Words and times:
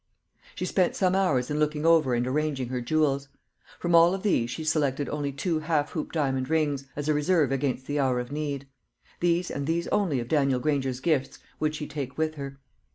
She 0.55 0.65
spent 0.65 0.95
some 0.95 1.13
hours 1.15 1.51
in 1.51 1.59
looking 1.59 1.85
over 1.85 2.15
and 2.15 2.25
arranging 2.25 2.69
her 2.69 2.81
jewels. 2.81 3.27
From 3.79 3.93
all 3.93 4.15
of 4.15 4.23
these 4.23 4.49
she 4.49 4.63
selected 4.63 5.07
only 5.07 5.31
two 5.31 5.59
half 5.59 5.91
hoop 5.91 6.11
diamond 6.11 6.49
rings, 6.49 6.85
as 6.95 7.07
a 7.07 7.13
reserve 7.13 7.51
against 7.51 7.85
the 7.85 7.99
hour 7.99 8.19
of 8.19 8.31
need. 8.31 8.67
These 9.19 9.51
and 9.51 9.67
these 9.67 9.87
only 9.89 10.19
of 10.19 10.27
Daniel 10.27 10.59
Granger's 10.59 11.01
gifts 11.01 11.37
would 11.59 11.75
she 11.75 11.85
take 11.87 12.17
with 12.17 12.33
her. 12.33 12.59